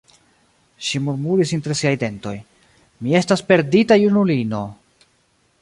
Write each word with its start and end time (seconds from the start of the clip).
Ŝi 0.85 1.01
murmuris 1.09 1.51
inter 1.57 1.75
siaj 1.83 1.93
dentoj: 2.05 2.35
"Mi 3.03 3.17
estas 3.23 3.47
perdita 3.53 4.03
junulino!" 4.07 4.65